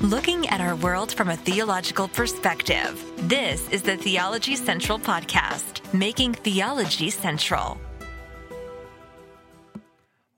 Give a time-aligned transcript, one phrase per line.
[0.00, 3.04] looking at our world from a theological perspective.
[3.28, 7.78] This is the Theology Central Podcast, making theology central.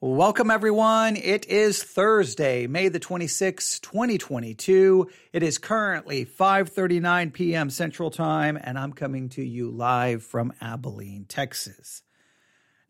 [0.01, 1.15] Welcome, everyone.
[1.15, 5.09] It is Thursday, May the 26th, 2022.
[5.33, 7.71] It is currently 5.39 p.m.
[7.71, 12.03] Central Time, and I'm coming to you live from Abilene, Texas.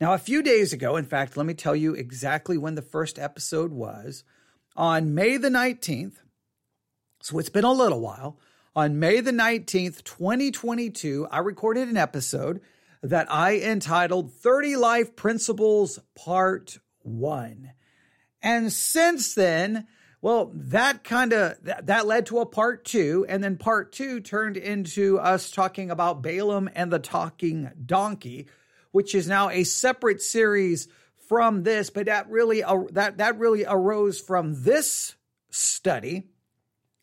[0.01, 3.19] Now, a few days ago, in fact, let me tell you exactly when the first
[3.19, 4.25] episode was.
[4.75, 6.22] On May the 19th,
[7.23, 8.37] so it's been a little while.
[8.75, 12.61] On May the 19th, 2022, I recorded an episode
[13.01, 17.71] that I entitled 30 Life Principles Part 1.
[18.43, 19.87] And since then,
[20.21, 24.57] well, that kind of that, led to a part 2 and then part 2 turned
[24.57, 28.49] into us talking about Balaam and the talking donkey,
[28.91, 30.89] which is now a separate series
[31.29, 35.15] from this, but that really uh, that that really arose from this
[35.51, 36.32] study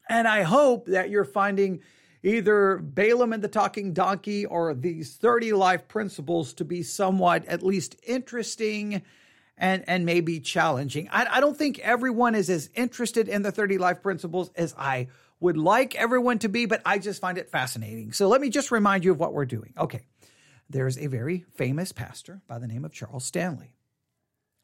[0.10, 1.82] and I hope that you're finding
[2.24, 7.64] either Balaam and the Talking Donkey or these 30 life principles to be somewhat at
[7.64, 9.04] least interesting
[9.58, 11.08] and, and maybe challenging.
[11.12, 15.08] I, I don't think everyone is as interested in the 30 life principles as I
[15.40, 18.12] would like everyone to be, but I just find it fascinating.
[18.12, 19.74] So let me just remind you of what we're doing.
[19.78, 20.02] Okay.
[20.70, 23.74] There's a very famous pastor by the name of Charles Stanley.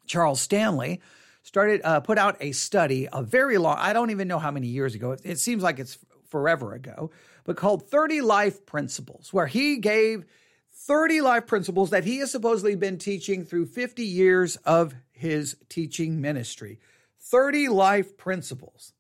[0.06, 1.02] Charles Stanley
[1.46, 4.68] started uh, put out a study a very long i don't even know how many
[4.68, 5.12] years ago.
[5.12, 7.12] It, it seems like it's forever ago
[7.46, 10.26] but called 30 life principles where he gave
[10.74, 16.20] 30 life principles that he has supposedly been teaching through 50 years of his teaching
[16.20, 16.80] ministry.
[17.20, 18.94] 30 life principles.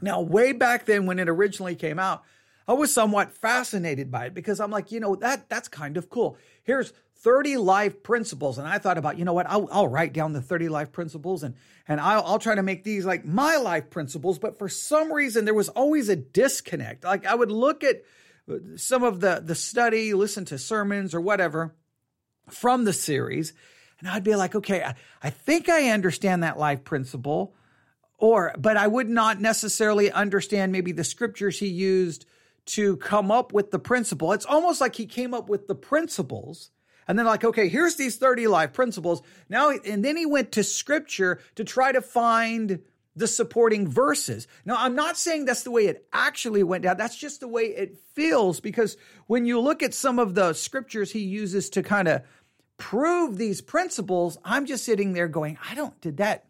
[0.00, 2.22] Now way back then when it originally came out
[2.66, 6.08] i was somewhat fascinated by it because i'm like you know that that's kind of
[6.08, 6.36] cool.
[6.62, 6.92] Here's
[7.22, 8.58] 30 life principles.
[8.58, 11.44] And I thought about, you know what, I'll, I'll write down the 30 life principles
[11.44, 11.54] and,
[11.86, 14.40] and I'll, I'll try to make these like my life principles.
[14.40, 17.04] But for some reason, there was always a disconnect.
[17.04, 18.02] Like I would look at
[18.50, 21.74] uh, some of the, the study, listen to sermons or whatever
[22.50, 23.52] from the series,
[24.00, 27.54] and I'd be like, okay, I, I think I understand that life principle.
[28.18, 32.26] Or, but I would not necessarily understand maybe the scriptures he used
[32.66, 34.32] to come up with the principle.
[34.32, 36.70] It's almost like he came up with the principles
[37.08, 39.22] and then like, okay, here's these 30 life principles.
[39.48, 42.80] Now, and then he went to scripture to try to find
[43.14, 44.46] the supporting verses.
[44.64, 46.96] Now, I'm not saying that's the way it actually went down.
[46.96, 48.96] That's just the way it feels because
[49.26, 52.22] when you look at some of the scriptures he uses to kind of
[52.78, 56.46] prove these principles, I'm just sitting there going, I don't, did that,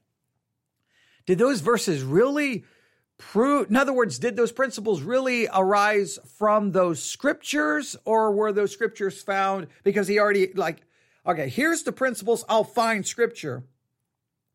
[1.27, 2.65] did those verses really
[3.19, 8.73] prove in other words did those principles really arise from those scriptures or were those
[8.73, 10.83] scriptures found because he already like
[11.27, 13.65] okay here's the principles i'll find scripture.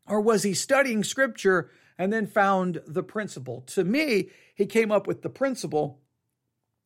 [0.06, 3.62] Or was he studying scripture and then found the principle?
[3.68, 6.00] To me he came up with the principle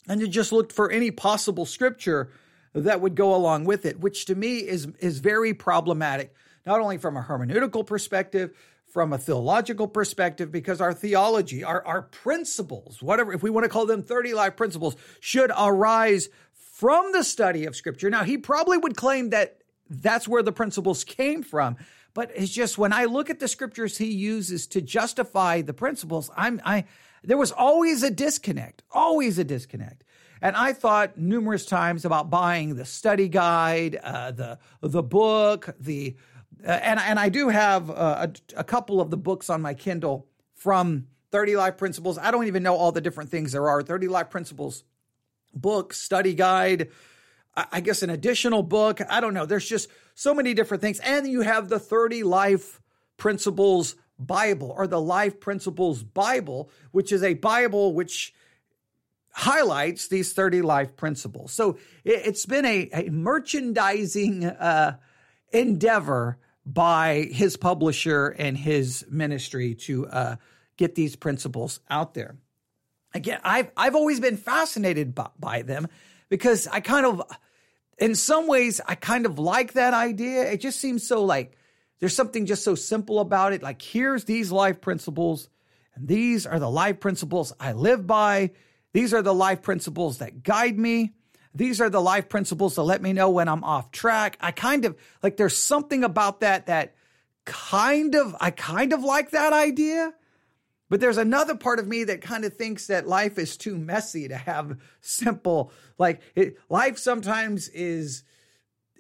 [0.08, 2.30] and he just looked for any possible scripture
[2.74, 6.34] that would go along with it which to me is is very problematic
[6.64, 8.52] not only from a hermeneutical perspective
[8.92, 13.70] from a theological perspective because our theology, our, our principles, whatever, if we want to
[13.70, 18.10] call them 30 life principles, should arise from the study of Scripture.
[18.10, 21.76] Now, he probably would claim that that's where the principles came from.
[22.12, 26.30] But it's just when I look at the scriptures he uses to justify the principles,
[26.36, 26.84] I'm I
[27.24, 30.04] there was always a disconnect, always a disconnect.
[30.42, 36.16] And I thought numerous times about buying the study guide, uh, the the book, the
[36.64, 39.74] uh, and and I do have uh, a, a couple of the books on my
[39.74, 42.18] Kindle from 30 Life Principles.
[42.18, 43.82] I don't even know all the different things there are.
[43.82, 44.84] 30 Life Principles
[45.54, 46.88] book, study guide,
[47.54, 49.00] I guess an additional book.
[49.10, 49.44] I don't know.
[49.44, 51.00] There's just so many different things.
[51.00, 52.80] And you have the 30 Life
[53.18, 58.32] Principles Bible or the Life Principles Bible, which is a Bible which
[59.32, 61.52] highlights these 30 life principles.
[61.52, 64.98] So it, has been a, a merchandising uh,
[65.52, 70.36] endeavor by his publisher and his ministry to uh,
[70.76, 72.36] get these principles out there.
[73.14, 75.88] Again, I've I've always been fascinated by, by them
[76.28, 77.22] because I kind of,
[77.98, 80.50] in some ways, I kind of like that idea.
[80.50, 81.56] It just seems so like
[81.98, 83.62] there's something just so simple about it.
[83.62, 85.50] Like here's these life principles,
[85.94, 88.52] and these are the life principles I live by.
[88.94, 91.14] These are the life principles that guide me.
[91.54, 94.38] These are the life principles to let me know when I'm off track.
[94.40, 96.94] I kind of like there's something about that that
[97.44, 100.14] kind of I kind of like that idea.
[100.88, 104.28] But there's another part of me that kind of thinks that life is too messy
[104.28, 108.24] to have simple like it, life sometimes is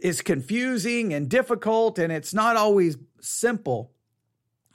[0.00, 3.92] is confusing and difficult and it's not always simple.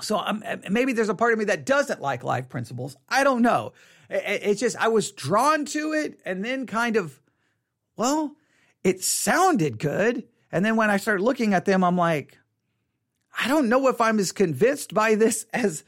[0.01, 2.95] So um, maybe there's a part of me that doesn't like life principles.
[3.09, 3.73] I don't know.
[4.09, 7.19] It's just I was drawn to it and then kind of,
[7.97, 8.35] well,
[8.83, 10.23] it sounded good.
[10.51, 12.37] And then when I start looking at them, I'm like,
[13.37, 15.83] I don't know if I'm as convinced by this as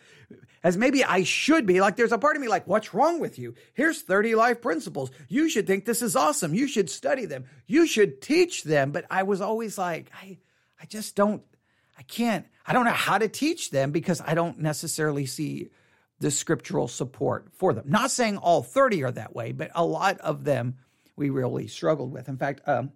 [0.62, 1.80] as maybe I should be.
[1.80, 3.56] Like there's a part of me like, what's wrong with you?
[3.74, 5.10] Here's 30 life principles.
[5.30, 6.54] You should think this is awesome.
[6.54, 7.46] You should study them.
[7.66, 8.92] You should teach them.
[8.92, 10.38] But I was always like, I
[10.82, 11.42] I just don't
[11.98, 15.70] I can't I don't know how to teach them because I don't necessarily see
[16.20, 17.86] the scriptural support for them.
[17.88, 20.76] Not saying all 30 are that way, but a lot of them
[21.20, 22.28] we really struggled with.
[22.28, 22.92] In fact, um,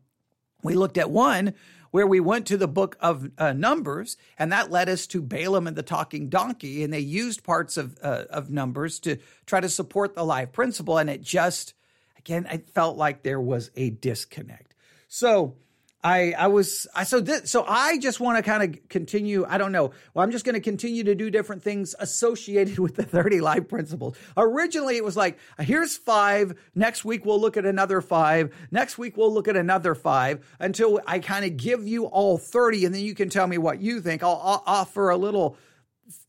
[0.64, 1.54] we looked at one
[1.92, 5.68] where we went to the book of uh, Numbers, and that led us to Balaam
[5.68, 9.70] and the talking donkey, and they used parts of uh, of Numbers to try to
[9.70, 11.76] support the life principle, and it just
[12.18, 14.74] again, it felt like there was a disconnect.
[15.08, 15.58] So
[16.04, 19.46] I I was I so this, so I just want to kind of continue.
[19.48, 19.92] I don't know.
[20.14, 23.68] Well, I'm just going to continue to do different things associated with the 30 life
[23.70, 24.18] principles.
[24.36, 26.60] Originally, it was like here's five.
[26.76, 28.54] Next week we'll look at another five.
[28.72, 32.86] Next week we'll look at another five until I kind of give you all 30,
[32.86, 34.24] and then you can tell me what you think.
[34.24, 35.58] I'll, I'll offer a little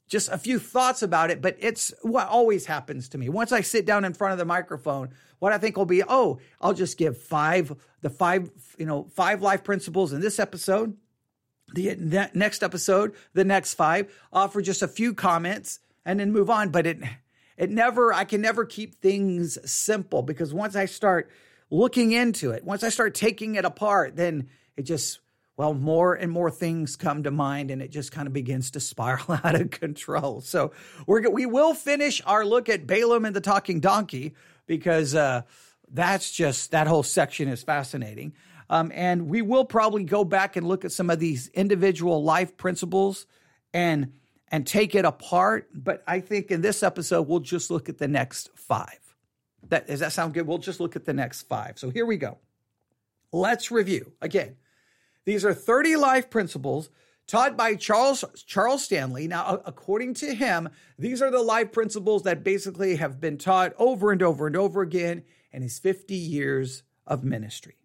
[0.07, 3.29] just a few thoughts about it, but it's what always happens to me.
[3.29, 5.11] Once I sit down in front of the microphone,
[5.45, 7.71] what I think will be, oh, I'll just give five,
[8.01, 10.97] the five, you know, five life principles in this episode.
[11.75, 16.71] The next episode, the next five, offer just a few comments and then move on.
[16.71, 16.99] But it,
[17.59, 21.31] it never, I can never keep things simple because once I start
[21.69, 24.49] looking into it, once I start taking it apart, then
[24.79, 25.21] it just
[25.57, 28.81] well, more and more things come to mind, and it just kind of begins to
[28.81, 30.41] spiral out of control.
[30.41, 30.73] So
[31.07, 34.35] we're we will finish our look at Balaam and the talking donkey
[34.67, 35.43] because uh,
[35.91, 38.35] that's just that whole section is fascinating.
[38.71, 42.57] Um, and we will probably go back and look at some of these individual life
[42.57, 43.27] principles
[43.73, 44.13] and
[44.49, 45.69] and take it apart.
[45.75, 48.99] But I think in this episode we'll just look at the next five.
[49.69, 50.47] That does that sound good?
[50.47, 51.79] We'll just look at the next five.
[51.79, 52.39] So here we go.
[53.33, 54.57] Let's review again.
[55.25, 56.91] These are 30 life principles
[57.27, 59.29] taught by Charles Charles Stanley.
[59.29, 60.69] Now, according to him,
[60.99, 64.83] these are the life principles that basically have been taught over and over and over
[64.83, 67.77] again in his 50 years of ministry.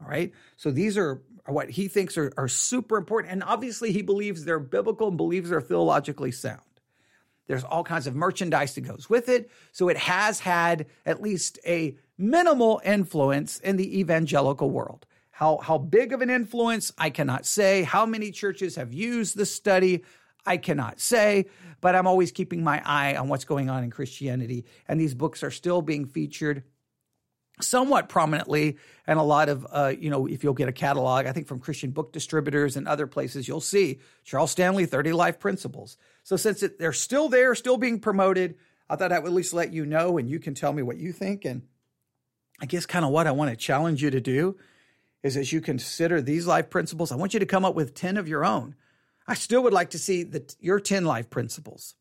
[0.00, 0.32] All right.
[0.56, 3.32] So these are what he thinks are, are super important.
[3.32, 6.60] And obviously, he believes they're biblical and believes they're theologically sound.
[7.46, 9.50] There's all kinds of merchandise that goes with it.
[9.72, 15.06] So it has had at least a minimal influence in the evangelical world.
[15.38, 17.84] How, how big of an influence, I cannot say.
[17.84, 20.02] How many churches have used the study,
[20.44, 21.46] I cannot say.
[21.80, 24.64] But I'm always keeping my eye on what's going on in Christianity.
[24.88, 26.64] And these books are still being featured
[27.60, 31.32] somewhat prominently and a lot of uh, you know if you'll get a catalog i
[31.32, 35.96] think from christian book distributors and other places you'll see charles stanley 30 life principles
[36.22, 38.54] so since it, they're still there still being promoted
[38.88, 40.98] i thought i would at least let you know and you can tell me what
[40.98, 41.62] you think and
[42.60, 44.56] i guess kind of what i want to challenge you to do
[45.22, 48.16] is as you consider these life principles, I want you to come up with 10
[48.16, 48.74] of your own.
[49.26, 51.94] I still would like to see the, your 10 life principles.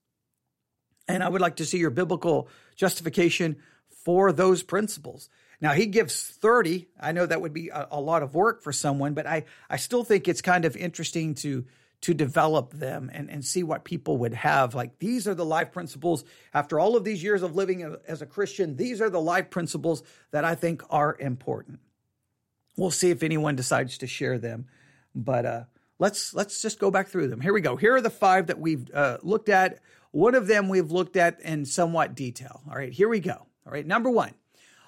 [1.07, 3.57] And I would like to see your biblical justification
[3.89, 5.29] for those principles.
[5.59, 6.87] Now, he gives 30.
[6.99, 9.77] I know that would be a, a, lot of work for someone, but I, I
[9.77, 11.65] still think it's kind of interesting to,
[12.01, 14.75] to develop them and, and see what people would have.
[14.75, 16.23] Like, these are the life principles.
[16.53, 20.03] After all of these years of living as a Christian, these are the life principles
[20.31, 21.79] that I think are important.
[22.77, 24.67] We'll see if anyone decides to share them.
[25.15, 25.63] But uh,
[25.99, 27.41] let's let's just go back through them.
[27.41, 27.75] Here we go.
[27.75, 29.79] Here are the five that we've uh, looked at.
[30.11, 32.61] One of them we've looked at in somewhat detail.
[32.69, 33.33] All right, here we go.
[33.65, 34.33] All right, number one,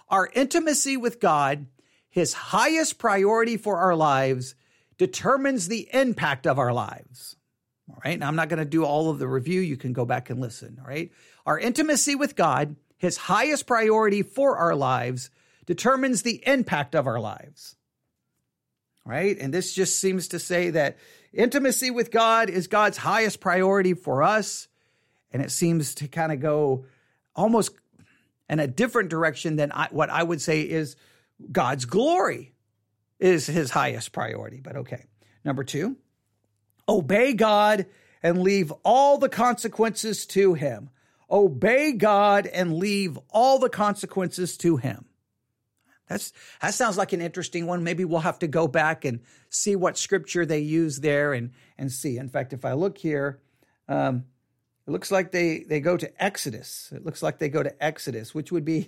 [0.08, 1.65] our intimacy with God,
[2.10, 4.55] His highest priority for our lives,
[4.98, 7.36] determines the impact of our lives.
[7.89, 9.62] All right, now I'm not going to do all of the review.
[9.62, 10.77] You can go back and listen.
[10.79, 11.12] All right,
[11.46, 15.31] our intimacy with God, His highest priority for our lives,
[15.65, 17.75] determines the impact of our lives
[19.10, 19.36] right?
[19.39, 20.98] And this just seems to say that
[21.34, 24.68] intimacy with God is God's highest priority for us.
[25.32, 26.86] And it seems to kind of go
[27.36, 27.72] almost
[28.48, 30.96] in a different direction than I, what I would say is
[31.51, 32.54] God's glory
[33.20, 34.62] is his highest priority.
[34.62, 35.06] But okay.
[35.44, 35.98] Number two,
[36.88, 37.88] obey God
[38.22, 40.92] and leave all the consequences to him.
[41.32, 45.06] Obey God and leave all the consequences to him.
[46.10, 47.84] That's that sounds like an interesting one.
[47.84, 51.92] Maybe we'll have to go back and see what scripture they use there and and
[51.92, 52.18] see.
[52.18, 53.39] In fact, if I look here,
[53.88, 54.25] um,
[54.88, 56.92] it looks like they they go to Exodus.
[56.94, 58.88] It looks like they go to Exodus, which would be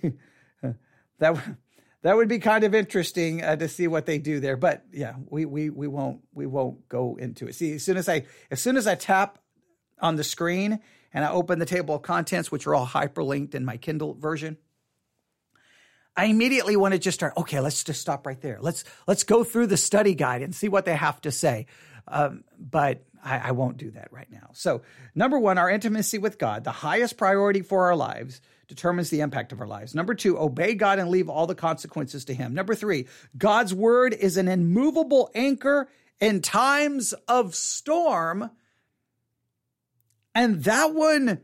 [1.18, 1.40] that
[2.02, 4.56] that would be kind of interesting uh, to see what they do there.
[4.56, 7.54] But yeah, we we we won't we won't go into it.
[7.54, 9.38] See, as soon as I as soon as I tap
[10.00, 10.80] on the screen
[11.14, 14.56] and I open the table of contents, which are all hyperlinked in my Kindle version,
[16.16, 18.58] I immediately want to just start, okay, let's just stop right there.
[18.60, 21.66] Let's, let's go through the study guide and see what they have to say.
[22.06, 24.50] Um, but I, I won't do that right now.
[24.52, 24.82] So,
[25.14, 29.52] number one, our intimacy with God, the highest priority for our lives, determines the impact
[29.52, 29.94] of our lives.
[29.94, 32.54] Number two, obey God and leave all the consequences to Him.
[32.54, 35.88] Number three, God's word is an immovable anchor
[36.20, 38.50] in times of storm.
[40.34, 41.42] And that one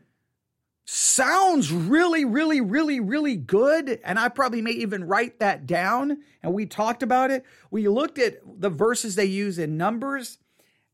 [0.90, 4.00] sounds really, really, really, really good.
[4.02, 6.22] And I probably may even write that down.
[6.42, 7.44] And we talked about it.
[7.70, 10.38] We looked at the verses they use in Numbers.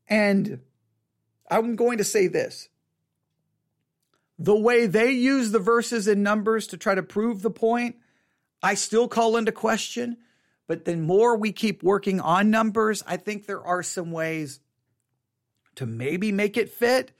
[0.09, 0.59] And
[1.49, 2.67] I'm going to say this
[4.37, 7.95] the way they use the verses in Numbers to try to prove the point,
[8.61, 10.17] I still call into question.
[10.67, 14.59] But the more we keep working on Numbers, I think there are some ways
[15.75, 17.13] to maybe make it fit.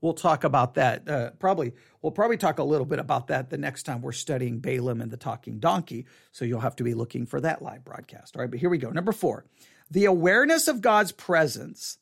[0.00, 1.08] We'll talk about that.
[1.08, 4.60] Uh, probably we'll probably talk a little bit about that the next time we're studying
[4.60, 6.06] Balaam and the talking donkey.
[6.30, 8.36] So you'll have to be looking for that live broadcast.
[8.36, 8.90] All right, but here we go.
[8.90, 9.44] Number four,
[9.90, 11.98] the awareness of God's presence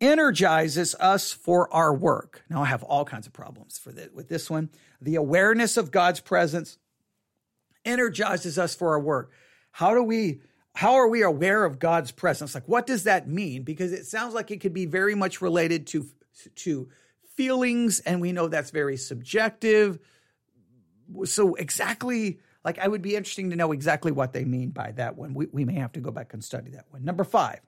[0.00, 2.42] energizes us for our work.
[2.50, 4.70] Now I have all kinds of problems for this, with this one.
[5.00, 6.76] The awareness of God's presence
[7.84, 9.30] energizes us for our work.
[9.70, 10.40] How do we
[10.74, 12.54] how are we aware of God's presence?
[12.54, 13.62] Like what does that mean?
[13.62, 16.06] Because it sounds like it could be very much related to
[16.56, 16.88] to
[17.36, 19.98] feelings and we know that's very subjective.
[21.24, 25.16] So exactly like I would be interesting to know exactly what they mean by that
[25.16, 25.34] one.
[25.34, 27.04] We, we may have to go back and study that one.
[27.04, 27.60] Number five,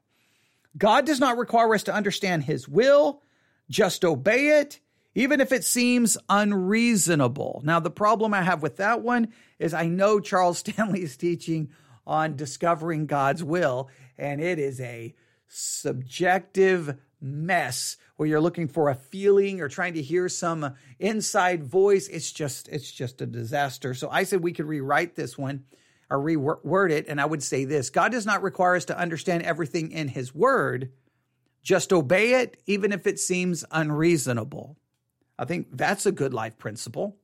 [0.76, 3.22] God does not require us to understand his will,
[3.68, 4.80] just obey it,
[5.14, 7.62] even if it seems unreasonable.
[7.64, 11.70] Now, the problem I have with that one is I know Charles Stanley is teaching
[12.06, 15.14] on discovering God's will, and it is a
[15.48, 22.08] subjective mess where you're looking for a feeling or trying to hear some inside voice.
[22.08, 23.94] It's just, it's just a disaster.
[23.94, 25.64] So I said we could rewrite this one
[26.10, 29.42] or reword it, and I would say this God does not require us to understand
[29.42, 30.92] everything in His Word,
[31.62, 34.76] just obey it, even if it seems unreasonable.
[35.38, 37.16] I think that's a good life principle.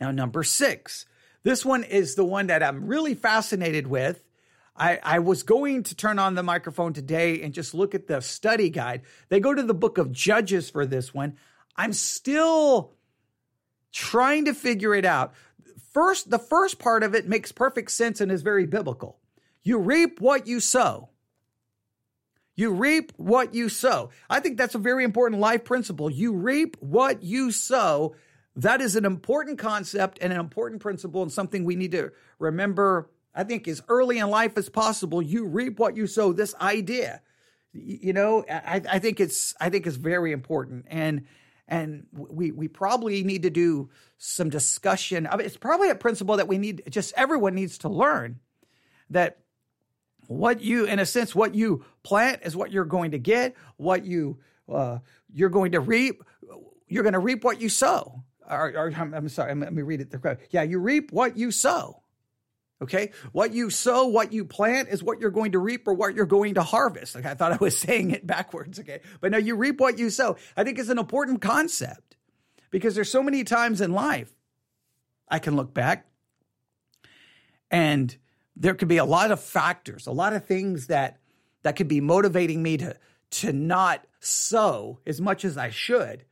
[0.00, 1.06] Now, number six,
[1.42, 4.22] this one is the one that I'm really fascinated with.
[4.76, 8.20] I, I, was going to turn on the microphone today and just look at the
[8.20, 9.02] study guide.
[9.28, 11.36] They go to the book of Judges for this one.
[11.76, 12.92] I'm still
[13.92, 15.34] trying to figure it out.
[15.92, 19.18] First, the first part of it makes perfect sense and is very biblical.
[19.62, 21.10] You reap what you sow.
[22.56, 24.10] You reap what you sow.
[24.28, 26.10] I think that's a very important life principle.
[26.10, 28.14] You reap what you sow.
[28.56, 33.10] That is an important concept and an important principle and something we need to remember.
[33.34, 36.32] I think as early in life as possible, you reap what you sow.
[36.32, 37.20] This idea,
[37.72, 40.86] you know, I, I think it's I think it's very important.
[40.88, 41.26] And
[41.66, 45.26] and we we probably need to do some discussion.
[45.26, 46.82] I mean, it's probably a principle that we need.
[46.88, 48.38] Just everyone needs to learn
[49.10, 49.38] that
[50.26, 53.56] what you, in a sense, what you plant is what you're going to get.
[53.76, 54.38] What you
[54.72, 54.98] uh,
[55.32, 56.22] you're going to reap,
[56.88, 58.22] you're going to reap what you sow.
[58.48, 60.14] Or, or I'm, sorry, let me read it.
[60.50, 62.03] Yeah, you reap what you sow.
[62.82, 63.12] Okay.
[63.32, 66.26] What you sow, what you plant is what you're going to reap or what you're
[66.26, 67.14] going to harvest.
[67.14, 68.80] Like I thought I was saying it backwards.
[68.80, 69.00] Okay.
[69.20, 70.36] But no, you reap what you sow.
[70.56, 72.16] I think it's an important concept
[72.70, 74.32] because there's so many times in life
[75.28, 76.06] I can look back
[77.70, 78.16] and
[78.56, 81.18] there could be a lot of factors, a lot of things that
[81.62, 82.96] that could be motivating me to
[83.30, 86.24] to not sow as much as I should.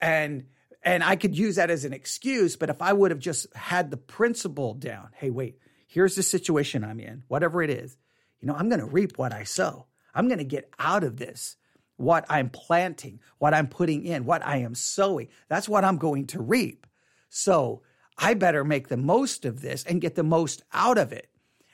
[0.00, 0.46] And
[0.82, 3.90] and I could use that as an excuse, but if I would have just had
[3.90, 7.96] the principle down, hey, wait, here's the situation I'm in, whatever it is,
[8.40, 9.86] you know, I'm going to reap what I sow.
[10.14, 11.56] I'm going to get out of this
[11.96, 15.28] what I'm planting, what I'm putting in, what I am sowing.
[15.48, 16.86] That's what I'm going to reap.
[17.28, 17.82] So
[18.16, 21.28] I better make the most of this and get the most out of it.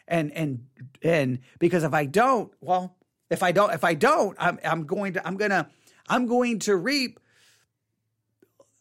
[0.09, 0.67] And and
[1.03, 2.97] and because if I don't, well,
[3.31, 5.69] if I don't, if I don't, I'm I'm going to I'm gonna
[6.09, 7.21] I'm going to reap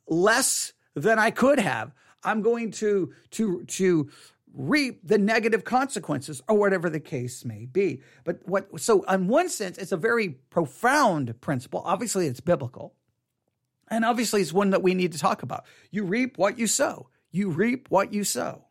[0.08, 1.92] less than I could have.
[2.24, 4.10] I'm going to to to
[4.54, 8.02] reap the negative consequences or whatever the case may be.
[8.24, 11.82] But what so in one sense it's a very profound principle.
[11.86, 12.94] Obviously it's biblical.
[13.90, 15.66] And obviously it's one that we need to talk about.
[15.92, 17.10] You reap what you sow.
[17.32, 18.66] You reap what you sow.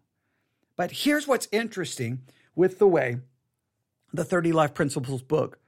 [0.77, 2.23] But here's what's interesting
[2.55, 3.19] with the way
[4.13, 5.59] the 30 Life Principles book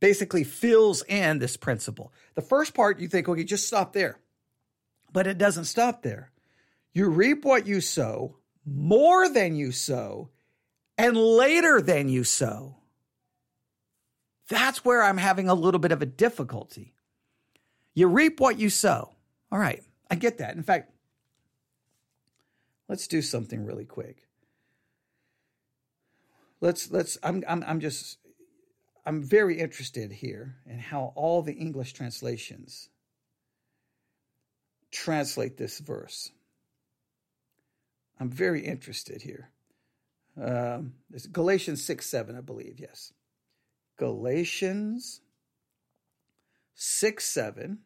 [0.00, 2.12] basically fills in this principle.
[2.34, 4.18] The first part you think, okay, just stop there.
[5.12, 6.30] But it doesn't stop there.
[6.92, 10.30] You reap what you sow, more than you sow,
[10.96, 12.76] and later than you sow.
[14.48, 16.94] That's where I'm having a little bit of a difficulty.
[17.94, 19.14] You reap what you sow.
[19.52, 20.56] All right, I get that.
[20.56, 20.90] In fact,
[22.88, 24.28] let's do something really quick.
[26.60, 28.18] Let's let's I'm I'm I'm just
[29.06, 32.88] I'm very interested here in how all the English translations
[34.90, 36.30] translate this verse.
[38.20, 39.50] I'm very interested here.
[40.40, 43.12] Um, it's Galatians 6 7, I believe, yes.
[43.96, 45.20] Galatians
[46.74, 47.78] 6 7.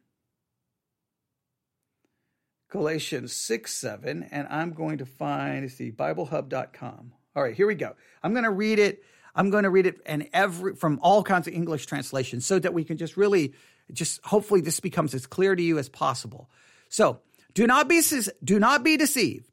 [2.71, 7.13] Galatians 6 7, and I'm going to find, it's the BibleHub.com.
[7.37, 7.95] All right, here we go.
[8.23, 9.03] I'm going to read it.
[9.35, 12.75] I'm going to read it and every from all kinds of English translations so that
[12.75, 13.55] we can just really
[13.93, 16.51] just hopefully this becomes as clear to you as possible.
[16.89, 17.21] So,
[17.55, 18.03] do not be
[18.45, 19.52] do not be deceived.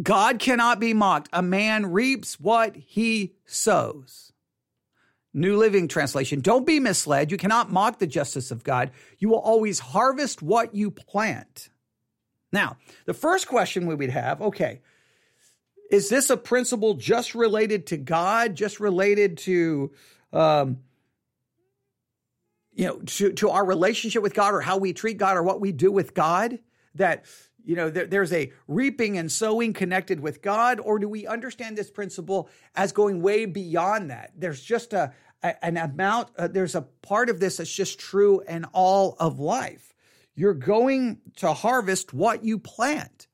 [0.00, 1.28] God cannot be mocked.
[1.32, 4.32] A man reaps what he sows.
[5.34, 6.40] New Living Translation.
[6.40, 7.30] Don't be misled.
[7.30, 8.90] You cannot mock the justice of God.
[9.18, 11.70] You will always harvest what you plant.
[12.52, 14.80] Now, the first question we would have okay,
[15.90, 19.90] is this a principle just related to God, just related to,
[20.32, 20.78] um,
[22.74, 25.60] you know, to, to our relationship with God or how we treat God or what
[25.60, 26.58] we do with God?
[26.94, 27.24] That
[27.64, 31.76] you know, there, there's a reaping and sowing connected with God, or do we understand
[31.76, 34.32] this principle as going way beyond that?
[34.36, 38.40] There's just a, a an amount, uh, there's a part of this that's just true
[38.40, 39.94] in all of life.
[40.34, 43.28] You're going to harvest what you plant.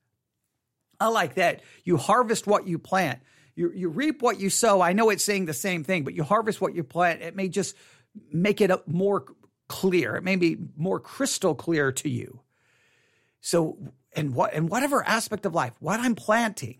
[0.99, 1.61] I like that.
[1.83, 3.19] You harvest what you plant.
[3.55, 4.81] You, you reap what you sow.
[4.81, 7.21] I know it's saying the same thing, but you harvest what you plant.
[7.21, 7.75] It may just
[8.31, 9.25] make it more
[9.67, 10.15] clear.
[10.15, 12.41] It may be more crystal clear to you.
[13.41, 13.77] So
[14.15, 16.79] in what in whatever aspect of life, what I'm planting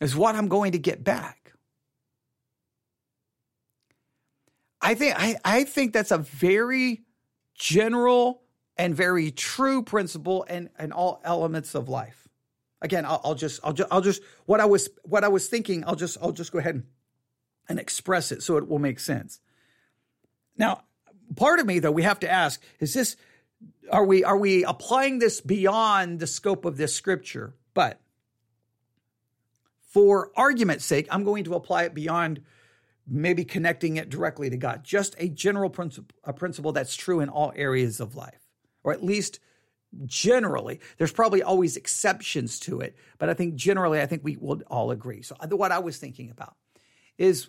[0.00, 1.52] is what I'm going to get back.
[4.80, 7.02] I think I, I think that's a very
[7.54, 8.42] general
[8.78, 12.26] and very true principle in, in all elements of life.
[12.80, 15.84] Again, I'll, I'll just I'll just I'll just what I was what I was thinking,
[15.86, 16.84] I'll just I'll just go ahead and,
[17.68, 19.40] and express it so it will make sense.
[20.56, 20.84] Now,
[21.36, 23.16] part of me though, we have to ask, is this
[23.90, 27.54] are we are we applying this beyond the scope of this scripture?
[27.74, 28.00] But
[29.82, 32.42] for argument's sake, I'm going to apply it beyond
[33.06, 34.84] maybe connecting it directly to God.
[34.84, 38.46] Just a general principle, a principle that's true in all areas of life,
[38.84, 39.40] or at least
[40.06, 40.80] generally.
[40.98, 44.92] There's probably always exceptions to it, but I think generally, I think we will all
[44.92, 45.22] agree.
[45.22, 46.54] So uh, what I was thinking about
[47.18, 47.48] is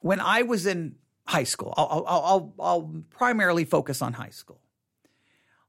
[0.00, 1.72] when I was in high school.
[1.76, 4.60] I'll, I'll, I'll, I'll primarily focus on high school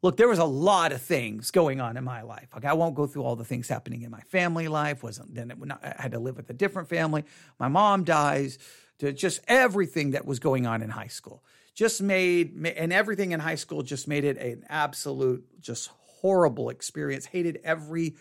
[0.05, 2.49] look, there was a lot of things going on in my life.
[2.53, 5.01] Like I won't go through all the things happening in my family life.
[5.01, 7.25] Wasn't then it, not, I had to live with a different family.
[7.59, 8.59] My mom dies.
[8.99, 13.41] To just everything that was going on in high school just made and everything in
[13.41, 15.89] high school just made it an absolute just
[16.21, 17.25] horrible experience.
[17.25, 18.15] Hated every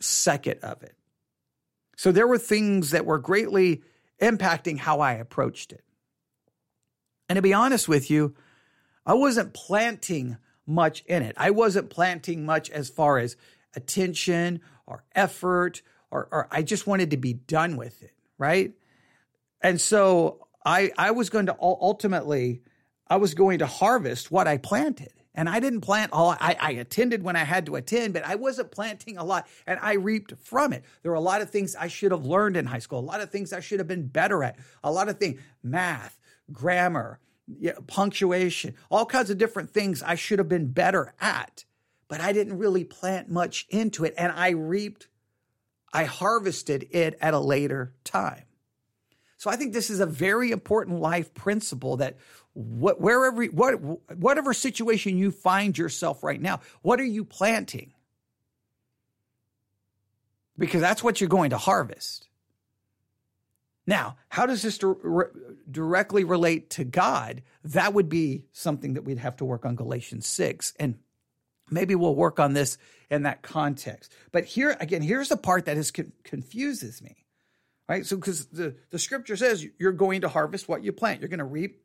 [0.00, 0.96] second of it.
[1.96, 3.82] So there were things that were greatly
[4.20, 5.84] impacting how I approached it.
[7.28, 8.34] And to be honest with you,
[9.06, 11.34] I wasn't planting much in it.
[11.36, 13.36] I wasn't planting much as far as
[13.74, 18.72] attention or effort, or, or I just wanted to be done with it, right?
[19.60, 22.62] And so I I was going to ultimately
[23.08, 25.12] I was going to harvest what I planted.
[25.34, 28.34] And I didn't plant all I, I attended when I had to attend, but I
[28.34, 30.84] wasn't planting a lot and I reaped from it.
[31.02, 33.20] There were a lot of things I should have learned in high school, a lot
[33.20, 36.18] of things I should have been better at, a lot of things, math,
[36.52, 37.20] grammar,
[37.58, 41.64] yeah, punctuation, all kinds of different things I should have been better at,
[42.08, 44.14] but I didn't really plant much into it.
[44.18, 45.08] And I reaped,
[45.92, 48.44] I harvested it at a later time.
[49.38, 52.16] So I think this is a very important life principle that
[52.54, 53.72] what, wherever, what,
[54.16, 57.92] whatever situation you find yourself right now, what are you planting?
[60.58, 62.27] Because that's what you're going to harvest.
[63.88, 64.78] Now, how does this
[65.70, 67.42] directly relate to God?
[67.64, 70.74] That would be something that we'd have to work on Galatians 6.
[70.78, 70.98] And
[71.70, 72.76] maybe we'll work on this
[73.08, 74.12] in that context.
[74.30, 77.24] But here, again, here's the part that is confuses me,
[77.88, 78.04] right?
[78.04, 81.38] So, because the, the scripture says you're going to harvest what you plant, you're going
[81.38, 81.82] to reap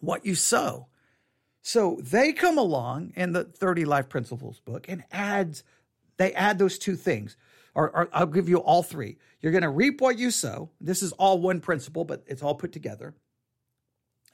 [0.00, 0.88] what you sow.
[1.62, 5.64] So they come along in the 30 Life Principles book and adds,
[6.18, 7.38] they add those two things
[7.74, 9.18] or, or I'll give you all three.
[9.40, 10.70] You're going to reap what you sow.
[10.80, 13.14] This is all one principle, but it's all put together.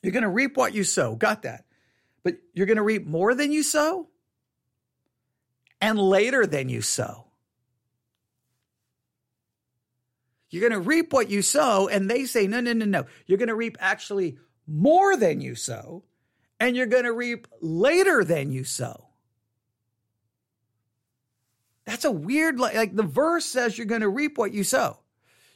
[0.02, 1.14] You're going to reap what you sow.
[1.14, 1.64] Got that.
[2.22, 4.08] But you're going to reap more than you sow
[5.80, 7.26] and later than you sow.
[10.50, 11.88] You're going to reap what you sow.
[11.88, 13.06] And they say, no, no, no, no.
[13.26, 16.04] You're going to reap actually more than you sow,
[16.58, 19.09] and you're going to reap later than you sow.
[21.90, 25.00] That's a weird, like the verse says you're going to reap what you sow.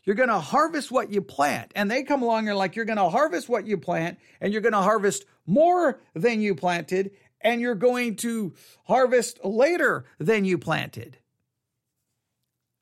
[0.02, 1.70] You're going to harvest what you plant.
[1.76, 4.60] And they come along and like, you're going to harvest what you plant and you're
[4.60, 8.52] going to harvest more than you planted and you're going to
[8.88, 11.18] harvest later than you planted.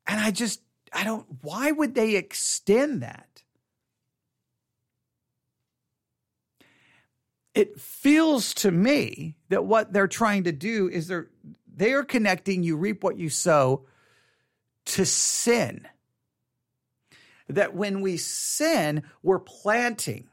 [0.07, 0.59] And I just,
[0.91, 3.43] I don't, why would they extend that?
[7.53, 11.29] It feels to me that what they're trying to do is they're,
[11.75, 13.85] they are connecting you reap what you sow
[14.85, 15.87] to sin
[17.49, 20.27] that when we sin, we're planting,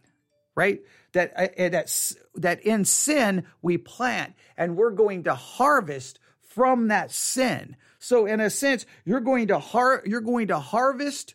[0.54, 0.80] right?
[1.12, 7.10] That, uh, that, that in sin, we plant and we're going to harvest from that
[7.10, 7.76] sin.
[7.98, 11.34] So in a sense, you're going to har- you're going to harvest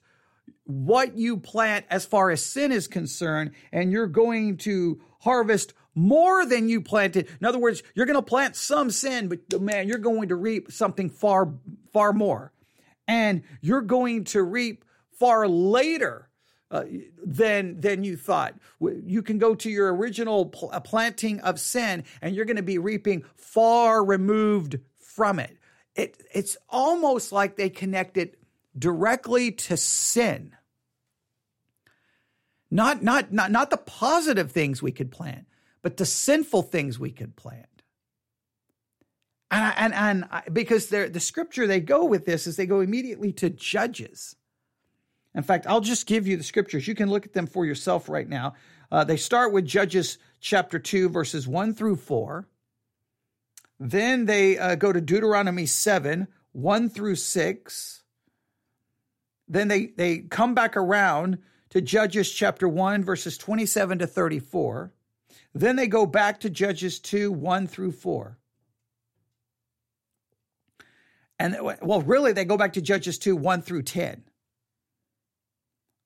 [0.63, 6.46] what you plant as far as sin is concerned, and you're going to harvest more
[6.46, 7.28] than you planted.
[7.40, 10.72] In other words, you're going to plant some sin, but man, you're going to reap
[10.72, 11.54] something far,
[11.94, 12.52] far more.
[13.08, 16.30] And you're going to reap far later
[16.72, 16.84] uh,
[17.24, 18.56] than than you thought.
[18.80, 22.64] You can go to your original pl- uh, planting of sin, and you're going to
[22.64, 25.58] be reaping far removed from it.
[25.96, 28.40] It it's almost like they connect it
[28.78, 30.56] directly to sin.
[32.72, 35.46] Not not not not the positive things we could plant,
[35.86, 37.84] but the sinful things we could plant.
[39.52, 42.80] And I, and and I, because the scripture they go with this is they go
[42.80, 44.36] immediately to Judges.
[45.36, 46.88] In fact, I'll just give you the scriptures.
[46.88, 48.56] You can look at them for yourself right now.
[48.91, 52.48] Uh, they start with Judges chapter 2, verses 1 through 4.
[53.80, 58.04] Then they uh, go to Deuteronomy 7, 1 through 6.
[59.48, 61.38] Then they, they come back around
[61.69, 64.91] to Judges chapter 1, verses 27 to 34.
[65.56, 68.38] Then they go back to Judges 2, 1 through 4.
[71.39, 74.24] And well, really, they go back to Judges 2, 1 through 10.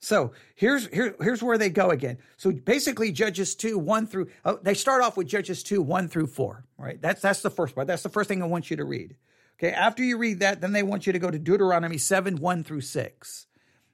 [0.01, 2.19] So here's here, here's where they go again.
[2.37, 6.27] So basically, Judges two one through oh, they start off with Judges two one through
[6.27, 6.63] four.
[6.77, 7.01] Right.
[7.01, 7.87] That's that's the first part.
[7.87, 9.17] That's the first thing I want you to read.
[9.59, 9.73] Okay.
[9.73, 12.79] After you read that, then they want you to go to Deuteronomy seven one through
[12.79, 13.47] six.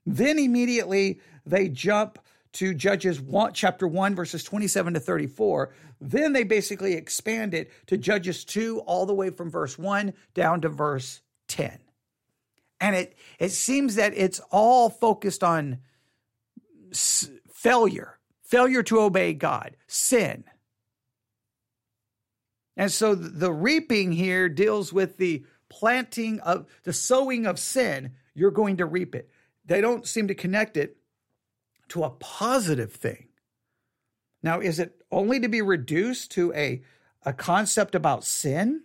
[0.06, 2.20] Then immediately they jump
[2.56, 5.74] to Judges one, chapter one verses twenty seven to thirty four.
[6.02, 10.62] Then they basically expand it to Judges two all the way from verse one down
[10.62, 11.80] to verse ten.
[12.80, 15.80] And it it seems that it's all focused on
[17.52, 20.44] failure, failure to obey God, sin.
[22.78, 28.12] And so the reaping here deals with the planting of the sowing of sin.
[28.34, 29.30] You're going to reap it.
[29.65, 30.98] They don't seem to connect it
[31.89, 33.28] to a positive thing.
[34.43, 36.84] Now, is it only to be reduced to a,
[37.24, 38.84] a concept about sin?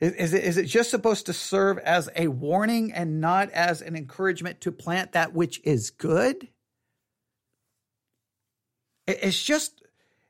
[0.00, 3.82] Is, is, it, is it just supposed to serve as a warning and not as
[3.82, 6.48] an encouragement to plant that which is good?
[9.06, 9.82] It, it's just,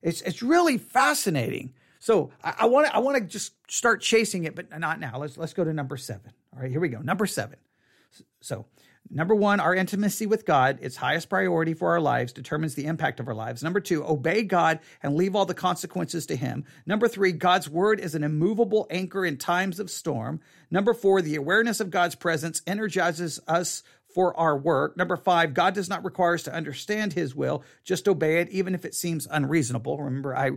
[0.03, 1.73] it's, it's really fascinating.
[2.03, 5.19] So I want to I want to just start chasing it, but not now.
[5.19, 6.33] Let's let's go to number seven.
[6.53, 6.99] All right, here we go.
[6.99, 7.59] Number seven.
[8.41, 8.67] So
[9.11, 13.21] Number one, our intimacy with God, its highest priority for our lives, determines the impact
[13.21, 13.63] of our lives.
[13.63, 16.65] Number two, obey God and leave all the consequences to Him.
[16.87, 20.41] Number three, God's word is an immovable anchor in times of storm.
[20.71, 23.83] Number four, the awareness of God's presence energizes us
[24.15, 24.97] for our work.
[24.97, 28.75] Number five, God does not require us to understand His will, just obey it, even
[28.75, 29.99] if it seems unreasonable.
[30.03, 30.53] Remember, I,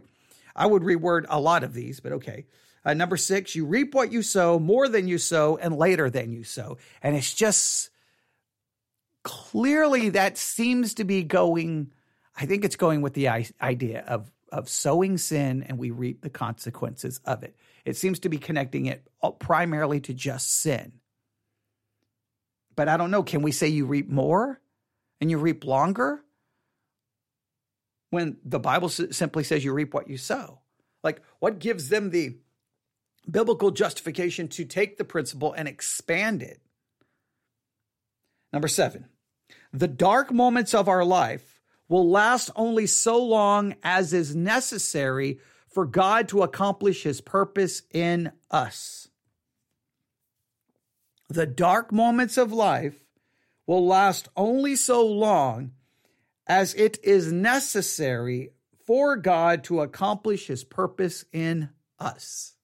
[0.55, 2.45] I would reword a lot of these, but okay.
[2.85, 6.31] Uh, number six, you reap what you sow, more than you sow, and later than
[6.31, 6.77] you sow.
[7.01, 7.89] And it's just
[9.25, 11.91] clearly that seems to be going
[12.37, 16.29] i think it's going with the idea of of sowing sin and we reap the
[16.29, 17.57] consequences of it.
[17.83, 19.05] It seems to be connecting it
[19.39, 20.93] primarily to just sin.
[22.75, 23.23] But i don't know.
[23.23, 24.61] Can we say you reap more
[25.19, 26.23] and you reap longer
[28.11, 30.59] when the bible simply says you reap what you sow?
[31.03, 32.37] Like what gives them the
[33.29, 36.61] biblical justification to take the principle and expand it?
[38.53, 39.05] Number 7
[39.79, 41.59] the dark moments of our life
[41.89, 48.31] will last only so long as is necessary for God to accomplish his purpose in
[48.49, 49.09] us.
[51.29, 53.03] The dark moments of life
[53.67, 55.71] will last only so long
[56.47, 58.51] as it is necessary
[58.85, 62.55] for God to accomplish his purpose in us.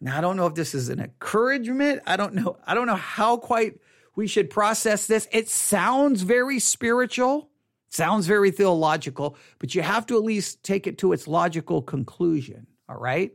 [0.00, 2.02] Now I don't know if this is an encouragement.
[2.06, 2.58] I don't know.
[2.64, 3.78] I don't know how quite
[4.14, 5.28] we should process this.
[5.32, 7.48] It sounds very spiritual,
[7.88, 12.66] sounds very theological, but you have to at least take it to its logical conclusion.
[12.88, 13.32] All right.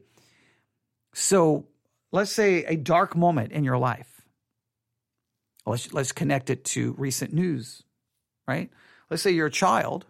[1.14, 1.68] So
[2.12, 4.22] let's say a dark moment in your life.
[5.66, 7.84] Let's, let's connect it to recent news,
[8.48, 8.70] right?
[9.10, 10.06] Let's say you're a child,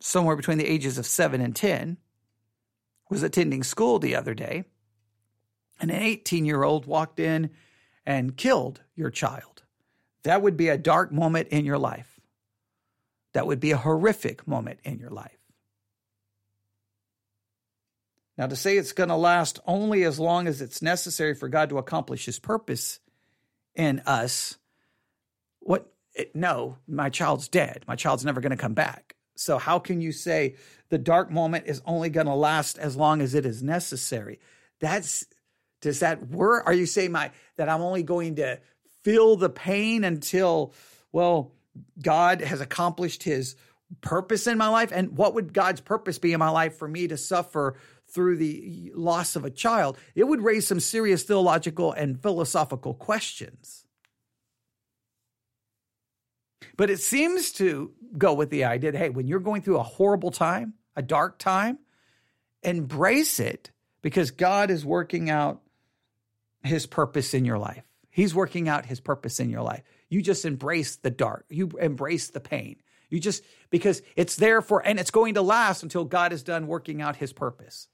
[0.00, 1.98] somewhere between the ages of seven and 10,
[3.10, 4.64] was attending school the other day,
[5.80, 7.50] and an 18 year old walked in
[8.06, 9.62] and killed your child.
[10.24, 12.20] That would be a dark moment in your life.
[13.32, 15.38] That would be a horrific moment in your life.
[18.36, 21.68] Now, to say it's going to last only as long as it's necessary for God
[21.68, 22.98] to accomplish his purpose
[23.74, 24.56] in us,
[25.60, 25.92] what?
[26.32, 27.84] No, my child's dead.
[27.86, 29.14] My child's never going to come back.
[29.36, 30.56] So, how can you say
[30.88, 34.40] the dark moment is only going to last as long as it is necessary?
[34.80, 35.24] That's,
[35.84, 36.64] does that work?
[36.66, 38.58] Are you saying my, that I'm only going to
[39.02, 40.72] feel the pain until,
[41.12, 41.52] well,
[42.02, 43.54] God has accomplished his
[44.00, 44.92] purpose in my life?
[44.92, 47.76] And what would God's purpose be in my life for me to suffer
[48.08, 49.98] through the loss of a child?
[50.14, 53.84] It would raise some serious theological and philosophical questions.
[56.78, 59.82] But it seems to go with the idea that, hey, when you're going through a
[59.82, 61.78] horrible time, a dark time,
[62.62, 63.70] embrace it
[64.00, 65.60] because God is working out
[66.64, 67.84] his purpose in your life.
[68.10, 69.82] He's working out his purpose in your life.
[70.08, 72.76] You just embrace the dark, you embrace the pain.
[73.10, 76.66] You just, because it's there for, and it's going to last until God is done
[76.66, 77.86] working out his purpose.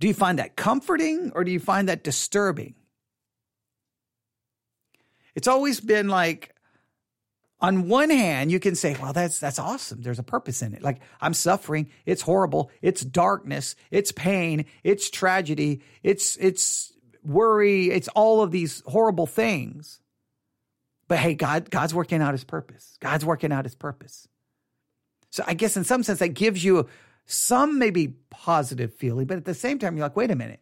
[0.00, 2.74] Do you find that comforting or do you find that disturbing?
[5.34, 6.54] It's always been like,
[7.60, 10.02] on one hand, you can say, well, that's that's awesome.
[10.02, 10.82] There's a purpose in it.
[10.82, 16.92] Like I'm suffering, it's horrible, it's darkness, it's pain, it's tragedy, it's it's
[17.22, 20.00] worry, it's all of these horrible things.
[21.06, 22.96] But hey, God, God's working out his purpose.
[23.00, 24.28] God's working out his purpose.
[25.30, 26.88] So I guess in some sense that gives you
[27.26, 30.60] some maybe positive feeling, but at the same time, you're like, wait a minute.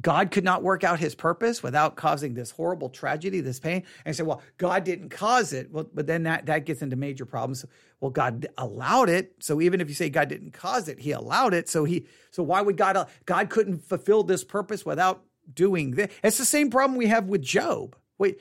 [0.00, 3.82] God could not work out his purpose without causing this horrible tragedy, this pain.
[4.04, 5.70] And say, well, God didn't cause it.
[5.70, 7.64] Well, but then that, that gets into major problems.
[8.00, 9.34] Well, God allowed it.
[9.40, 11.68] So even if you say God didn't cause it, he allowed it.
[11.68, 16.12] So he, so why would God, God couldn't fulfill this purpose without doing this?
[16.22, 17.96] It's the same problem we have with Job.
[18.16, 18.40] Wait,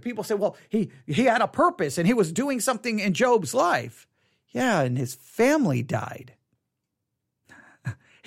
[0.00, 3.54] people say, well, he, he had a purpose and he was doing something in Job's
[3.54, 4.06] life.
[4.50, 4.80] Yeah.
[4.80, 6.34] And his family died.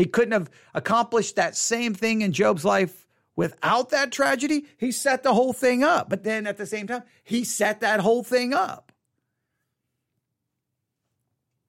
[0.01, 4.65] He couldn't have accomplished that same thing in Job's life without that tragedy.
[4.79, 6.09] He set the whole thing up.
[6.09, 8.91] But then at the same time, he set that whole thing up.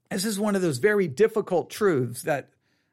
[0.08, 2.48] This is one of those very difficult truths that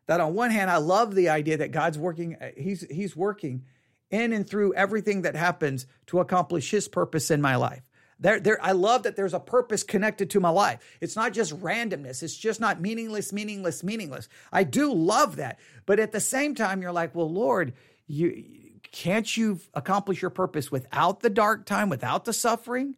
[0.07, 3.63] that on one hand I love the idea that God's working uh, he's he's working
[4.11, 7.88] in and through everything that happens to accomplish his purpose in my life.
[8.19, 10.79] There, there, I love that there's a purpose connected to my life.
[10.99, 12.21] It's not just randomness.
[12.21, 14.27] It's just not meaningless, meaningless, meaningless.
[14.51, 15.57] I do love that.
[15.85, 17.73] But at the same time, you're like, well, Lord,
[18.07, 18.43] you
[18.91, 22.95] can't you accomplish your purpose without the dark time, without the suffering?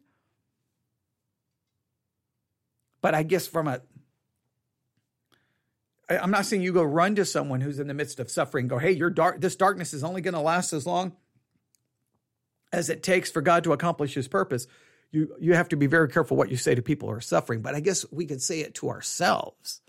[3.00, 3.82] But I guess from a
[6.08, 8.78] I'm not saying you go run to someone who's in the midst of suffering, go,
[8.78, 11.12] hey, your dark this darkness is only going to last as long
[12.72, 14.66] as it takes for God to accomplish his purpose
[15.12, 17.60] you you have to be very careful what you say to people who are suffering.
[17.60, 19.80] But I guess we could say it to ourselves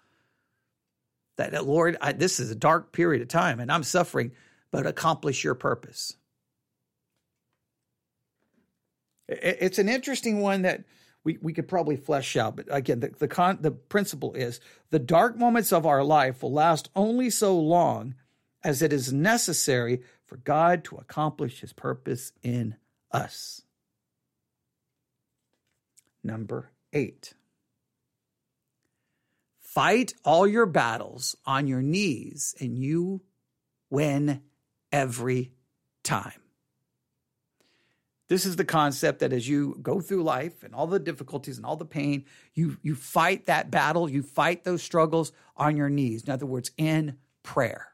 [1.37, 4.33] that, Lord, I, this is a dark period of time and I'm suffering,
[4.69, 6.15] but accomplish your purpose.
[9.27, 10.83] It, it's an interesting one that
[11.23, 12.57] we, we could probably flesh out.
[12.57, 14.59] But again, the the, con, the principle is
[14.89, 18.15] the dark moments of our life will last only so long
[18.63, 22.75] as it is necessary for God to accomplish His purpose in
[23.11, 23.62] us.
[26.23, 27.33] Number eight.
[29.59, 33.21] Fight all your battles on your knees and you
[33.89, 34.41] win
[34.91, 35.51] every
[36.03, 36.33] time.
[38.29, 41.65] This is the concept that as you go through life and all the difficulties and
[41.65, 46.23] all the pain, you, you fight that battle, you fight those struggles on your knees.
[46.23, 47.89] In other words, in prayer.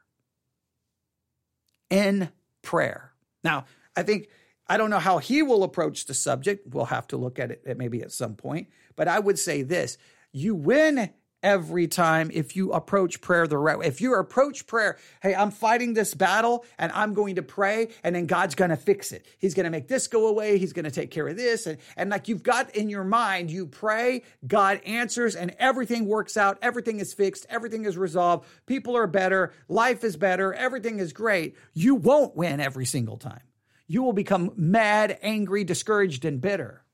[1.90, 2.30] In
[2.62, 3.12] prayer.
[3.42, 3.64] Now,
[3.96, 4.28] I think
[4.70, 6.64] I don't know how he will approach the subject.
[6.72, 8.68] We'll have to look at it maybe at some point.
[8.94, 9.98] But I would say this
[10.30, 11.10] you win
[11.42, 13.86] every time if you approach prayer the right way.
[13.86, 18.14] If you approach prayer, hey, I'm fighting this battle and I'm going to pray and
[18.14, 19.26] then God's going to fix it.
[19.38, 20.56] He's going to make this go away.
[20.58, 21.66] He's going to take care of this.
[21.66, 26.36] And, and like you've got in your mind, you pray, God answers and everything works
[26.36, 26.58] out.
[26.62, 27.44] Everything is fixed.
[27.50, 28.46] Everything is resolved.
[28.66, 29.52] People are better.
[29.68, 30.54] Life is better.
[30.54, 31.56] Everything is great.
[31.74, 33.40] You won't win every single time.
[33.90, 36.84] You will become mad, angry, discouraged, and bitter.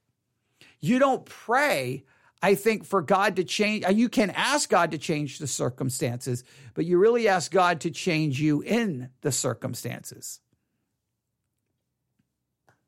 [0.80, 2.04] You don't pray
[2.42, 6.44] I think for God to change, uh, you can ask God to change the circumstances,
[6.74, 10.40] but you really ask God to change you in the circumstances.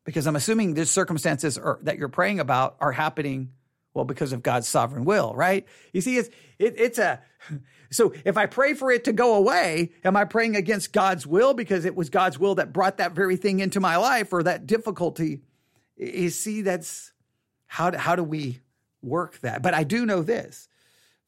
[0.05, 3.51] Because I'm assuming the circumstances are, that you're praying about are happening,
[3.93, 5.67] well, because of God's sovereign will, right?
[5.93, 7.21] You see, it's, it, it's a,
[7.91, 11.53] so if I pray for it to go away, am I praying against God's will
[11.53, 14.67] because it was God's will that brought that very thing into my life or that
[14.67, 15.41] difficulty?
[15.97, 17.11] You see, that's
[17.67, 18.61] how, how do we
[19.01, 19.61] work that.
[19.61, 20.67] But I do know this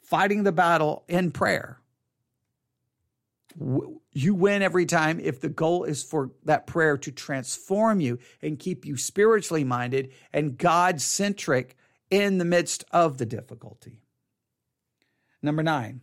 [0.01, 1.79] fighting the battle in prayer,
[4.13, 8.59] you win every time if the goal is for that prayer to transform you and
[8.59, 11.75] keep you spiritually minded and God centric
[12.09, 14.00] in the midst of the difficulty.
[15.43, 16.01] Number nine,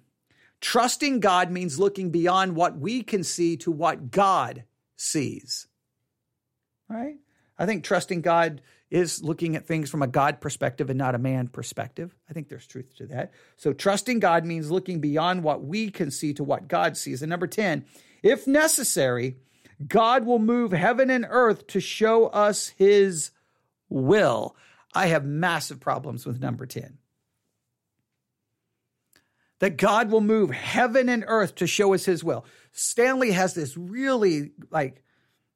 [0.60, 4.64] trusting God means looking beyond what we can see to what God
[4.96, 5.68] sees.
[6.88, 7.16] Right?
[7.58, 11.18] I think trusting God is looking at things from a God perspective and not a
[11.18, 12.14] man perspective.
[12.28, 13.32] I think there's truth to that.
[13.56, 17.20] So trusting God means looking beyond what we can see to what God sees.
[17.20, 17.84] And number 10,
[18.22, 19.36] if necessary,
[19.86, 23.30] God will move heaven and earth to show us his
[23.88, 24.56] will.
[24.94, 26.98] I have massive problems with number 10.
[29.60, 32.44] That God will move heaven and earth to show us his will.
[32.72, 35.02] Stanley has this really like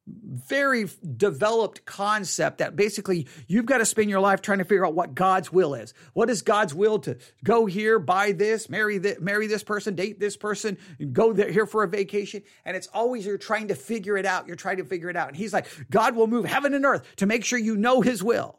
[0.06, 4.94] very developed concept that basically you've got to spend your life trying to figure out
[4.94, 5.94] what God's will is.
[6.12, 10.18] What is God's will to go here, buy this, marry this, marry this person, date
[10.18, 10.76] this person,
[11.12, 12.42] go there, here for a vacation?
[12.64, 14.48] And it's always you're trying to figure it out.
[14.48, 15.28] You're trying to figure it out.
[15.28, 18.24] And he's like, God will move heaven and earth to make sure you know his
[18.24, 18.58] will.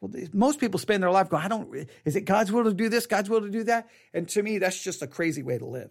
[0.00, 2.88] Well, most people spend their life going, I don't, is it God's will to do
[2.88, 3.06] this?
[3.06, 3.88] God's will to do that?
[4.14, 5.90] And to me, that's just a crazy way to live.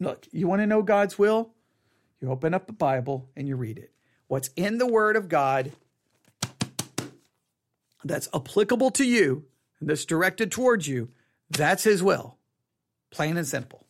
[0.00, 1.50] Look, you want to know God's will?
[2.20, 3.92] You open up the Bible and you read it.
[4.26, 5.72] What's in the Word of God
[8.04, 9.44] that's applicable to you
[9.80, 11.10] and that's directed towards you,
[11.50, 12.38] that's His will.
[13.10, 13.86] Plain and simple.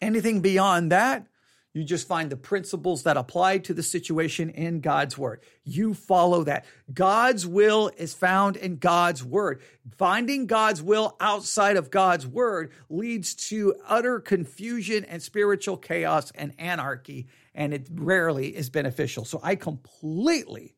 [0.00, 1.26] Anything beyond that
[1.74, 5.40] you just find the principles that apply to the situation in God's word.
[5.64, 6.66] You follow that.
[6.92, 9.62] God's will is found in God's word.
[9.96, 16.52] Finding God's will outside of God's word leads to utter confusion and spiritual chaos and
[16.58, 19.24] anarchy, and it rarely is beneficial.
[19.24, 20.74] So I completely,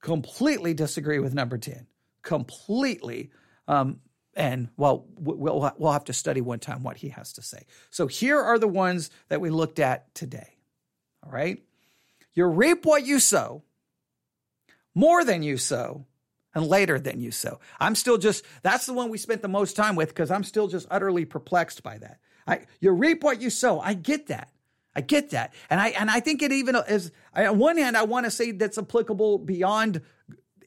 [0.00, 1.88] completely disagree with number 10.
[2.22, 3.30] Completely.
[3.66, 3.98] Um,
[4.36, 7.64] and well, we'll we'll have to study one time what he has to say.
[7.90, 10.58] So here are the ones that we looked at today.
[11.24, 11.62] All right,
[12.34, 13.62] you reap what you sow,
[14.94, 16.04] more than you sow,
[16.54, 17.58] and later than you sow.
[17.80, 20.68] I'm still just that's the one we spent the most time with because I'm still
[20.68, 22.20] just utterly perplexed by that.
[22.46, 23.80] I you reap what you sow.
[23.80, 24.52] I get that.
[24.94, 27.10] I get that, and I and I think it even is.
[27.34, 30.02] On one hand, I want to say that's applicable beyond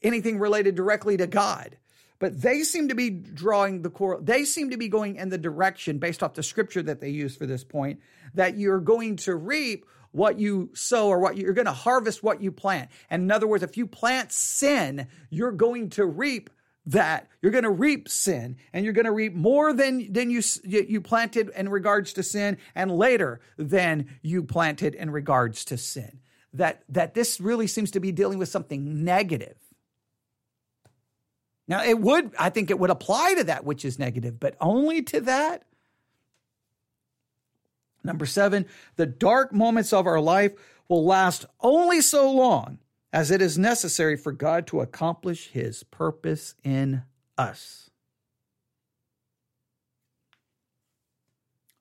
[0.02, 1.78] anything related directly to God
[2.20, 5.38] but they seem to be drawing the core, they seem to be going in the
[5.38, 8.00] direction based off the scripture that they use for this point
[8.36, 12.24] that you're going to reap what you sow or what you, you're going to harvest
[12.24, 12.90] what you plant.
[13.10, 16.50] And in other words, if you plant sin, you're going to reap
[16.88, 17.28] that.
[17.42, 21.02] You're going to reap sin and you're going to reap more than than you you
[21.02, 26.20] planted in regards to sin and later than you planted in regards to sin.
[26.54, 29.59] That that this really seems to be dealing with something negative
[31.70, 35.04] now, it would, I think it would apply to that which is negative, but only
[35.04, 35.64] to that.
[38.04, 40.54] Number seven, the dark moments of our life
[40.88, 42.80] will last only so long
[43.14, 47.04] as it is necessary for God to accomplish his purpose in
[47.38, 47.92] us.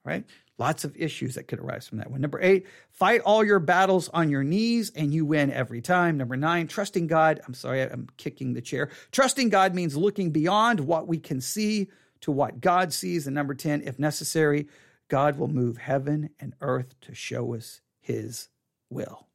[0.05, 0.25] Right?
[0.59, 2.21] Lots of issues that could arise from that one.
[2.21, 6.17] Number eight, fight all your battles on your knees and you win every time.
[6.19, 7.41] Number nine, trusting God.
[7.47, 8.91] I'm sorry, I'm kicking the chair.
[9.13, 11.89] Trusting God means looking beyond what we can see
[12.23, 13.29] to what God sees.
[13.29, 14.67] And number 10, if necessary,
[15.07, 18.49] God will move heaven and earth to show us his
[18.91, 19.29] will.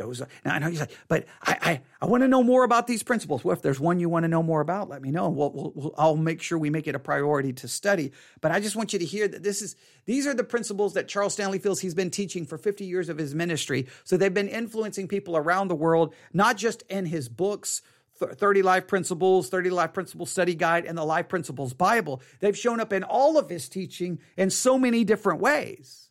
[0.00, 2.64] Those are, now I know you say, but I, I, I want to know more
[2.64, 3.44] about these principles.
[3.44, 5.28] Well, if there's one you want to know more about, let me know.
[5.28, 8.12] We'll, we'll, we'll, I'll make sure we make it a priority to study.
[8.40, 9.76] But I just want you to hear that this is
[10.06, 13.18] these are the principles that Charles Stanley feels he's been teaching for 50 years of
[13.18, 13.88] his ministry.
[14.04, 17.82] So they've been influencing people around the world, not just in his books,
[18.16, 22.22] 30 Life Principles, 30 Life Principles Study Guide, and the Life Principles Bible.
[22.40, 26.09] They've shown up in all of his teaching in so many different ways.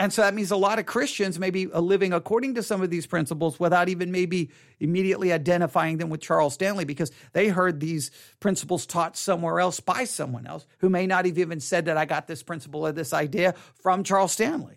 [0.00, 2.82] And so that means a lot of Christians maybe are uh, living according to some
[2.82, 7.80] of these principles without even maybe immediately identifying them with Charles Stanley because they heard
[7.80, 11.96] these principles taught somewhere else by someone else who may not have even said that
[11.96, 14.76] I got this principle or this idea from Charles Stanley.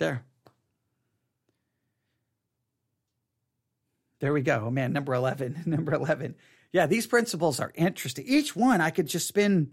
[0.00, 0.24] There.
[4.18, 4.64] There we go.
[4.66, 5.62] Oh man, number 11.
[5.66, 6.34] Number 11.
[6.72, 8.24] Yeah, these principles are interesting.
[8.26, 9.70] Each one I could just spend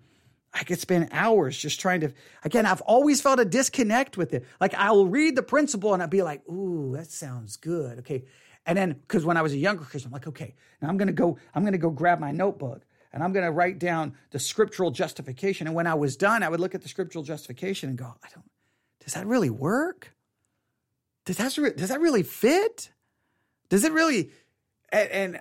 [0.53, 4.45] I could spend hours just trying to again, I've always felt a disconnect with it.
[4.59, 7.99] Like I'll read the principle and I'll be like, ooh, that sounds good.
[7.99, 8.25] Okay.
[8.65, 11.11] And then because when I was a younger Christian, I'm like, okay, now I'm gonna
[11.11, 15.67] go, I'm gonna go grab my notebook and I'm gonna write down the scriptural justification.
[15.67, 18.27] And when I was done, I would look at the scriptural justification and go, I
[18.33, 18.49] don't,
[19.03, 20.13] does that really work?
[21.29, 22.89] does that does that really fit?
[23.69, 24.31] Does it really?
[24.91, 25.39] And, and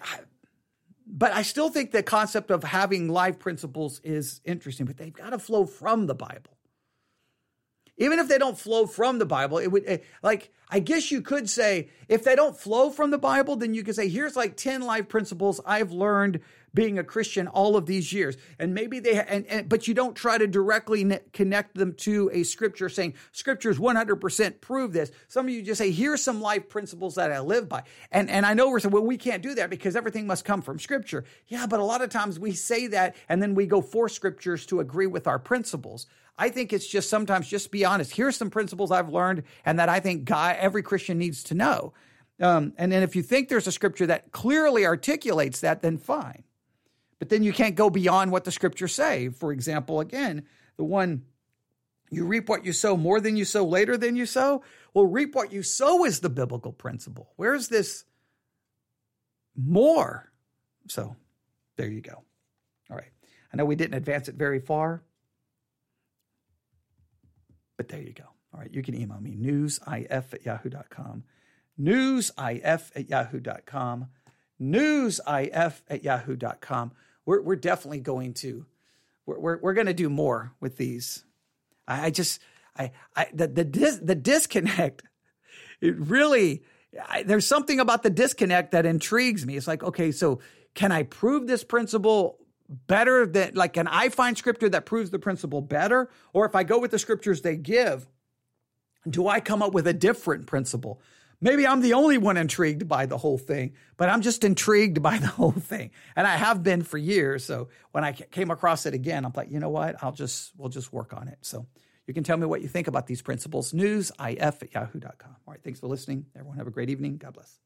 [1.11, 5.31] but I still think the concept of having life principles is interesting, but they've got
[5.31, 6.59] to flow from the Bible.
[7.97, 11.23] Even if they don't flow from the Bible, it would eh, like I guess you
[11.23, 14.57] could say if they don't flow from the Bible, then you could say here's like
[14.57, 16.41] 10 life principles I've learned
[16.75, 18.37] being a Christian all of these years.
[18.59, 22.43] And maybe they, and, and but you don't try to directly connect them to a
[22.43, 25.11] scripture saying scriptures 100% prove this.
[25.29, 27.83] Some of you just say, here's some life principles that I live by.
[28.11, 30.63] And, and I know we're saying, well, we can't do that because everything must come
[30.63, 31.25] from scripture.
[31.49, 34.67] Yeah, but a lot of times we say that and then we go for scriptures
[34.67, 36.07] to agree with our principles.
[36.39, 38.15] I think it's just sometimes just be honest.
[38.15, 41.93] Here's some principles I've learned and that I think God, every Christian needs to know.
[42.41, 46.45] Um, and then if you think there's a scripture that clearly articulates that, then fine.
[47.19, 49.29] But then you can't go beyond what the scriptures say.
[49.29, 50.45] For example, again,
[50.77, 51.25] the one
[52.11, 54.63] you reap what you sow more than you sow later than you sow.
[54.95, 57.33] Well, reap what you sow is the biblical principle.
[57.37, 58.05] Where's this
[59.57, 60.31] more?
[60.89, 61.17] So
[61.77, 62.23] there you go.
[62.91, 63.11] All right.
[63.53, 65.03] I know we didn't advance it very far,
[67.77, 68.25] but there you go.
[68.55, 68.73] All right.
[68.73, 71.25] You can email me newsif at yahoo.com.
[71.79, 74.07] Newsif at yahoo.com.
[74.61, 76.93] Newsif at yahoo.com
[77.29, 78.65] we're, we're definitely going to
[79.27, 81.25] we're, we're, we're going to do more with these.
[81.87, 82.41] I, I just
[82.75, 85.03] I, I the the dis, the disconnect.
[85.83, 86.65] It really
[87.07, 89.57] I, there's something about the disconnect that intrigues me.
[89.57, 90.41] It's like okay, so
[90.75, 95.19] can I prove this principle better than like can I find scripture that proves the
[95.19, 98.09] principle better, or if I go with the scriptures they give,
[99.09, 101.03] do I come up with a different principle?
[101.41, 105.19] Maybe I'm the only one intrigued by the whole thing, but I'm just intrigued by
[105.27, 105.91] the whole thing.
[106.17, 107.45] And I have been for years.
[107.45, 110.03] So when I came across it again, I'm like, you know what?
[110.03, 111.39] I'll just, we'll just work on it.
[111.43, 111.67] So
[112.07, 113.73] you can tell me what you think about these principles.
[113.73, 115.37] Newsif at yahoo.com.
[115.47, 115.63] All right.
[115.63, 116.27] Thanks for listening.
[116.35, 117.19] Everyone have a great evening.
[117.19, 117.59] God bless.